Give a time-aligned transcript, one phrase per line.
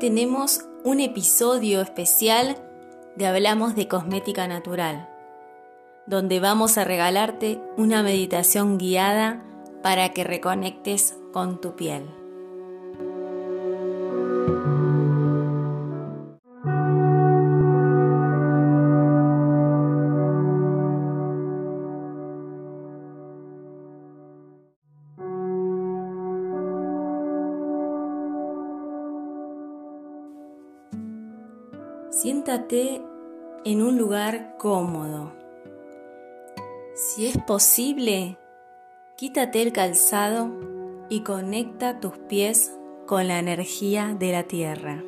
[0.00, 2.58] Tenemos un episodio especial
[3.16, 5.08] de Hablamos de Cosmética Natural,
[6.06, 9.42] donde vamos a regalarte una meditación guiada
[9.82, 12.25] para que reconectes con tu piel.
[32.68, 35.32] En un lugar cómodo.
[36.94, 38.38] Si es posible,
[39.16, 40.50] quítate el calzado
[41.08, 42.72] y conecta tus pies
[43.06, 45.04] con la energía de la tierra.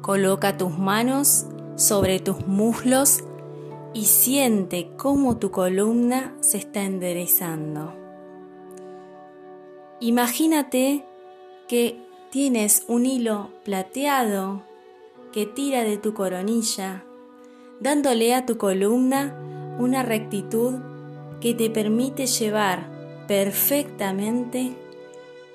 [0.00, 3.22] Coloca tus manos sobre tus muslos
[3.94, 7.94] y siente cómo tu columna se está enderezando.
[10.00, 11.04] Imagínate
[11.68, 12.00] que
[12.30, 14.62] tienes un hilo plateado
[15.36, 17.04] que tira de tu coronilla,
[17.78, 20.76] dándole a tu columna una rectitud
[21.42, 22.88] que te permite llevar
[23.28, 24.74] perfectamente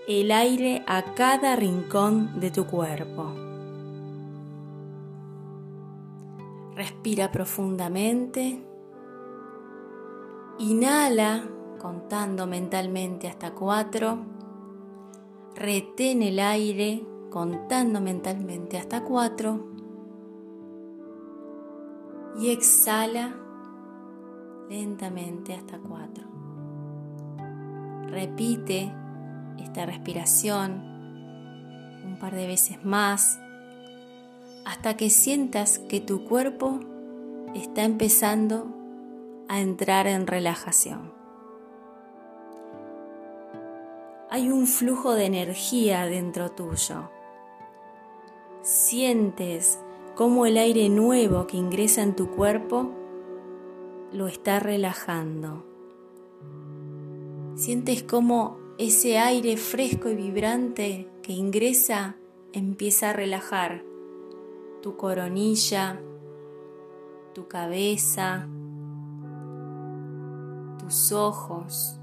[0.08, 3.34] el aire a cada rincón de tu cuerpo.
[6.76, 8.64] Respira profundamente.
[10.60, 11.44] Inhala
[11.80, 14.20] contando mentalmente hasta cuatro.
[15.56, 19.71] Retén el aire contando mentalmente hasta cuatro
[22.40, 23.36] y exhala
[24.70, 26.26] lentamente hasta cuatro.
[28.08, 28.92] Repite
[29.58, 30.72] esta respiración
[32.06, 33.40] un par de veces más
[34.66, 36.80] hasta que sientas que tu cuerpo
[37.56, 38.68] está empezando
[39.48, 41.14] a entrar en relajación.
[44.30, 47.10] Hay un flujo de energía dentro tuyo.
[48.62, 49.78] Sientes
[50.16, 52.92] cómo el aire nuevo que ingresa en tu cuerpo
[54.12, 55.66] lo está relajando.
[57.56, 62.16] Sientes cómo ese aire fresco y vibrante que ingresa
[62.54, 63.84] empieza a relajar
[64.82, 66.02] tu coronilla,
[67.34, 68.48] tu cabeza,
[70.80, 71.98] tus ojos.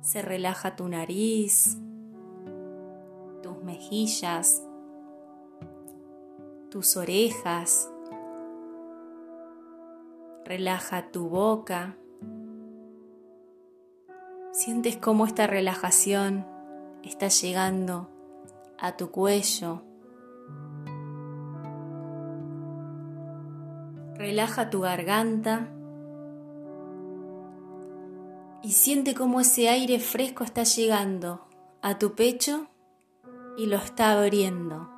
[0.00, 1.78] Se relaja tu nariz,
[3.42, 4.62] tus mejillas,
[6.70, 7.90] tus orejas,
[10.44, 11.96] relaja tu boca.
[14.52, 16.46] Sientes cómo esta relajación
[17.02, 18.08] está llegando
[18.78, 19.82] a tu cuello.
[24.14, 25.68] Relaja tu garganta
[28.62, 31.46] y siente cómo ese aire fresco está llegando
[31.82, 32.66] a tu pecho
[33.56, 34.95] y lo está abriendo.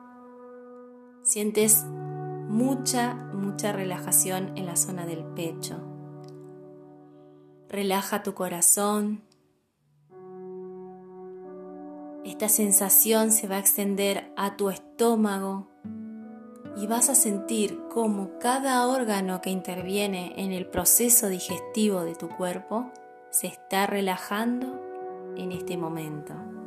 [1.29, 5.77] Sientes mucha, mucha relajación en la zona del pecho.
[7.69, 9.21] Relaja tu corazón.
[12.25, 15.69] Esta sensación se va a extender a tu estómago
[16.79, 22.31] y vas a sentir cómo cada órgano que interviene en el proceso digestivo de tu
[22.31, 22.91] cuerpo
[23.29, 24.81] se está relajando
[25.37, 26.58] en este momento.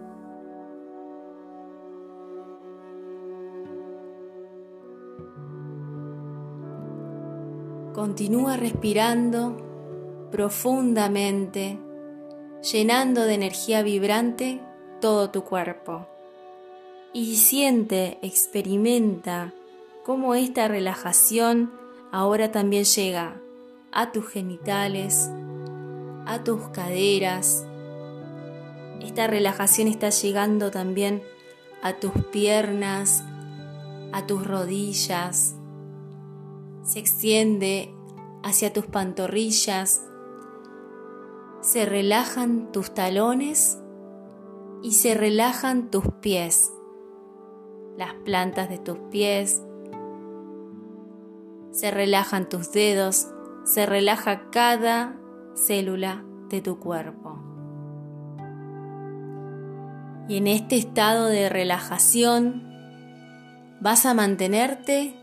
[8.02, 9.56] Continúa respirando
[10.32, 11.78] profundamente,
[12.72, 14.60] llenando de energía vibrante
[15.00, 16.08] todo tu cuerpo.
[17.14, 19.54] Y siente, experimenta
[20.04, 21.74] cómo esta relajación
[22.12, 23.40] ahora también llega
[23.92, 25.30] a tus genitales,
[26.26, 27.68] a tus caderas.
[29.00, 31.22] Esta relajación está llegando también
[31.84, 33.24] a tus piernas,
[34.12, 35.54] a tus rodillas,
[36.84, 37.94] se extiende
[38.44, 40.04] hacia tus pantorrillas,
[41.62, 43.80] se relajan tus talones
[44.82, 46.74] y se relajan tus pies,
[47.98, 49.62] las plantas de tus pies,
[51.72, 53.28] se relajan tus dedos,
[53.64, 55.16] se relaja cada
[55.56, 57.40] célula de tu cuerpo.
[60.28, 62.64] Y en este estado de relajación
[63.82, 65.21] vas a mantenerte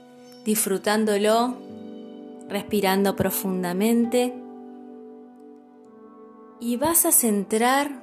[0.49, 1.57] disfrutándolo,
[2.49, 4.35] respirando profundamente
[6.59, 8.03] y vas a centrar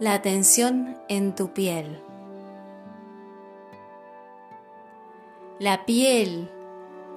[0.00, 2.00] la atención en tu piel.
[5.60, 6.50] La piel,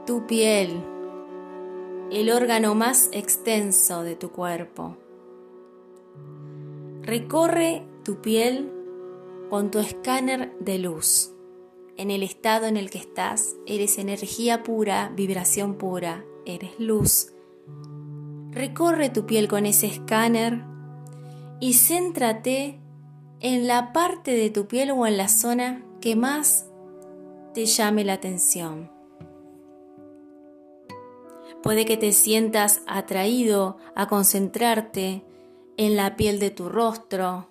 [0.06, 0.80] tu piel,
[2.12, 4.96] el órgano más extenso de tu cuerpo.
[7.02, 8.72] Recorre tu piel
[9.50, 11.35] con tu escáner de luz.
[11.98, 17.32] En el estado en el que estás, eres energía pura, vibración pura, eres luz.
[18.52, 20.64] Recorre tu piel con ese escáner
[21.62, 22.82] y céntrate
[23.40, 26.68] en la parte de tu piel o en la zona que más
[27.54, 28.92] te llame la atención.
[31.64, 35.24] Puede que te sientas atraído a concentrarte
[35.78, 37.50] en la piel de tu rostro,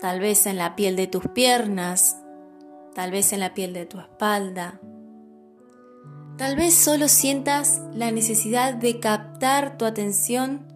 [0.00, 2.16] tal vez en la piel de tus piernas,
[2.94, 4.80] tal vez en la piel de tu espalda.
[6.36, 10.66] Tal vez solo sientas la necesidad de captar tu atención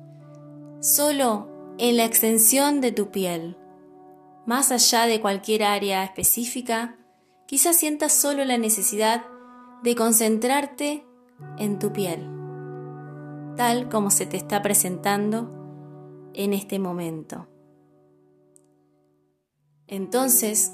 [0.80, 1.48] solo
[1.78, 3.56] en la extensión de tu piel.
[4.46, 6.96] Más allá de cualquier área específica,
[7.46, 9.24] quizás sientas solo la necesidad
[9.82, 11.04] de concentrarte
[11.58, 12.28] en tu piel,
[13.56, 17.48] tal como se te está presentando en este momento.
[19.86, 20.72] Entonces,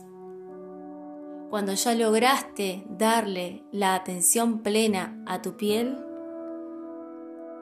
[1.53, 5.99] cuando ya lograste darle la atención plena a tu piel,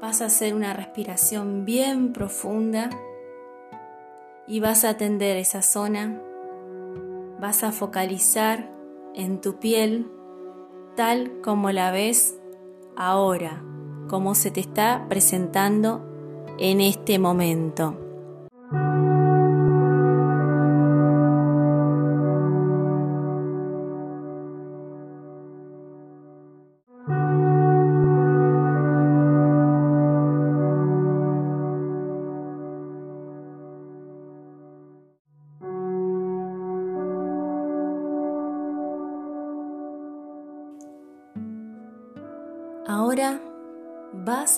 [0.01, 2.89] vas a hacer una respiración bien profunda
[4.47, 6.23] y vas a atender esa zona,
[7.41, 8.71] vas a focalizar
[9.17, 10.09] en tu piel
[10.95, 12.39] tal como la ves
[12.97, 13.61] ahora,
[14.09, 16.01] como se te está presentando
[16.61, 18.10] en este momento.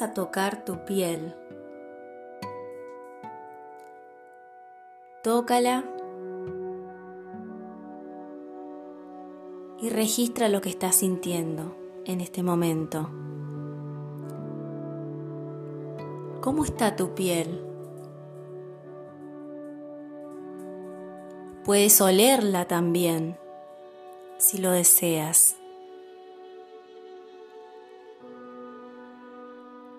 [0.00, 1.34] A tocar tu piel.
[5.22, 5.84] Tócala
[9.80, 13.10] y registra lo que estás sintiendo en este momento.
[16.40, 17.62] ¿Cómo está tu piel?
[21.64, 23.36] Puedes olerla también,
[24.38, 25.56] si lo deseas.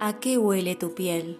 [0.06, 1.40] ¿A qué huele tu piel?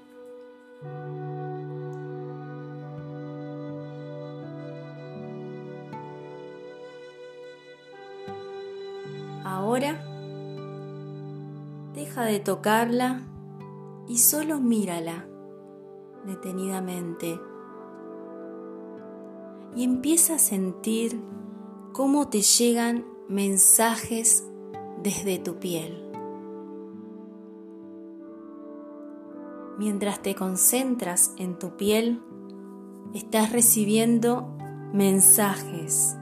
[9.44, 10.02] Ahora
[11.94, 13.24] deja de tocarla
[14.08, 15.28] y solo mírala
[16.26, 17.38] detenidamente
[19.76, 21.22] y empieza a sentir
[21.92, 24.48] cómo te llegan mensajes
[25.02, 26.03] desde tu piel.
[29.78, 32.22] Mientras te concentras en tu piel,
[33.14, 34.56] estás recibiendo
[34.94, 36.16] mensajes.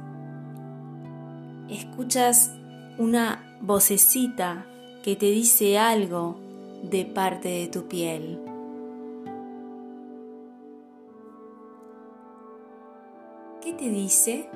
[1.69, 2.51] Escuchas
[2.98, 4.65] una vocecita
[5.03, 6.39] que te dice algo
[6.83, 8.39] de parte de tu piel.
[13.62, 14.50] ¿Qué te dice?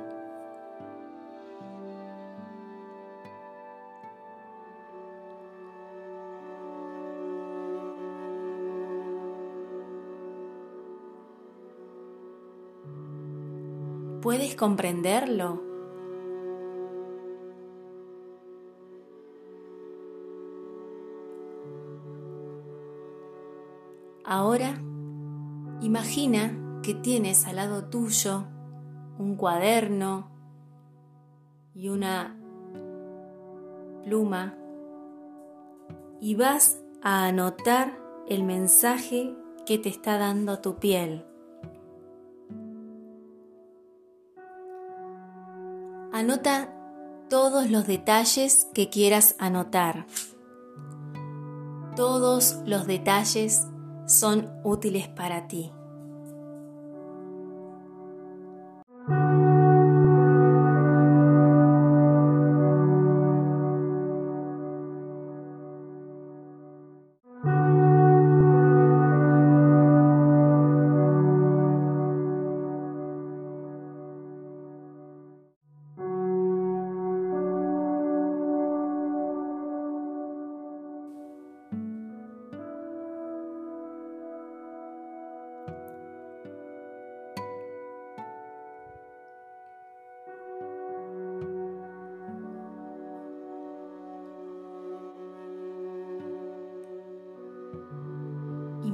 [14.35, 15.63] ¿Puedes comprenderlo?
[24.25, 24.73] Ahora,
[25.79, 28.43] imagina que tienes al lado tuyo
[29.17, 30.29] un cuaderno
[31.73, 32.37] y una
[34.03, 34.57] pluma
[36.19, 39.33] y vas a anotar el mensaje
[39.65, 41.25] que te está dando tu piel.
[46.15, 46.73] Anota
[47.29, 50.07] todos los detalles que quieras anotar.
[51.97, 53.67] Todos los detalles
[54.07, 55.73] son útiles para ti.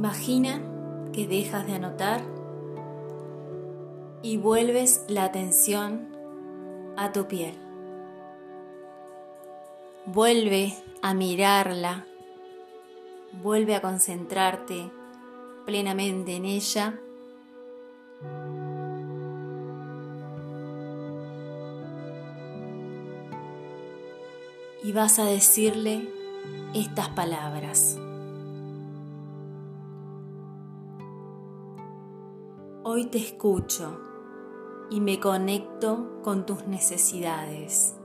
[0.02, 0.60] Imagina
[1.14, 2.24] que dejas de anotar
[4.24, 6.08] y vuelves la atención
[6.98, 7.54] a tu piel.
[10.08, 12.08] Vuelve a mirarla,
[13.44, 14.90] vuelve a concentrarte
[15.68, 17.00] plenamente en ella.
[24.84, 26.10] Y vas a decirle
[26.74, 28.01] estas palabras.
[32.94, 34.02] Hoy te escucho
[34.90, 37.96] y me conecto con tus necesidades.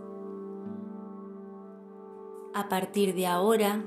[2.55, 3.85] A partir de ahora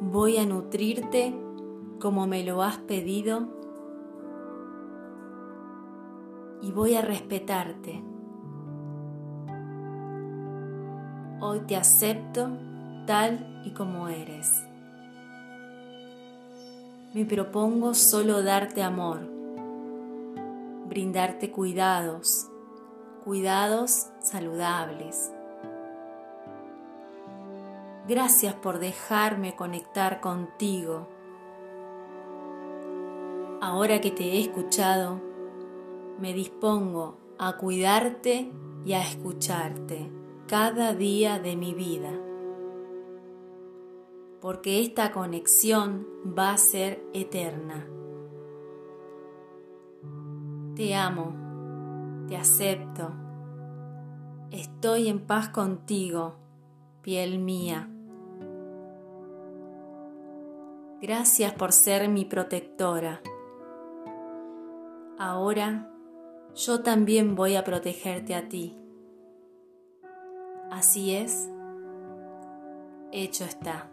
[0.00, 1.38] voy a nutrirte
[2.00, 3.48] como me lo has pedido
[6.62, 8.02] y voy a respetarte.
[11.42, 12.48] Hoy te acepto
[13.06, 14.66] tal y como eres.
[17.12, 19.39] Me propongo solo darte amor,
[20.90, 22.48] brindarte cuidados,
[23.24, 25.32] cuidados saludables
[28.10, 31.06] Gracias por dejarme conectar contigo.
[33.60, 35.20] Ahora que te he escuchado,
[36.18, 38.50] me dispongo a cuidarte
[38.84, 40.10] y a escucharte
[40.48, 42.10] cada día de mi vida.
[44.40, 46.04] Porque esta conexión
[46.36, 47.86] va a ser eterna.
[50.80, 51.34] Te amo,
[52.26, 53.12] te acepto,
[54.50, 56.36] estoy en paz contigo,
[57.02, 57.86] piel mía.
[61.02, 63.20] Gracias por ser mi protectora.
[65.18, 65.92] Ahora
[66.54, 68.74] yo también voy a protegerte a ti.
[70.70, 71.50] Así es,
[73.12, 73.90] hecho está.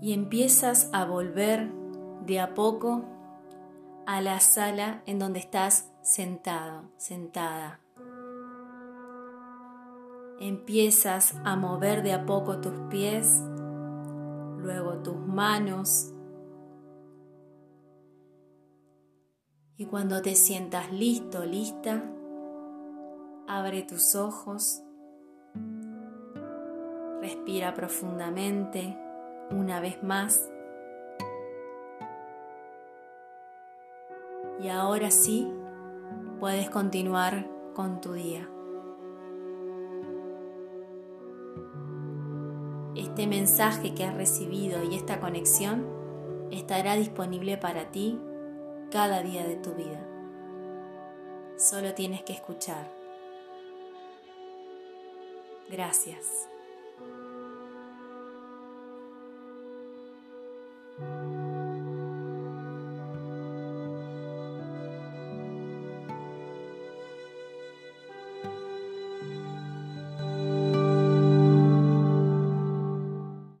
[0.00, 1.70] Y empiezas a volver
[2.24, 3.04] de a poco
[4.06, 7.80] a la sala en donde estás sentado, sentada.
[10.40, 13.42] Empiezas a mover de a poco tus pies,
[14.58, 16.14] luego tus manos.
[19.76, 22.04] Y cuando te sientas listo, lista,
[23.46, 24.82] abre tus ojos,
[27.20, 28.96] respira profundamente
[29.50, 30.50] una vez más.
[34.60, 35.52] Y ahora sí,
[36.40, 38.48] puedes continuar con tu día.
[42.96, 45.86] Este mensaje que has recibido y esta conexión
[46.50, 48.18] estará disponible para ti
[48.90, 50.04] cada día de tu vida.
[51.56, 52.88] Solo tienes que escuchar.
[55.70, 56.48] Gracias.
[60.98, 61.37] Thank you.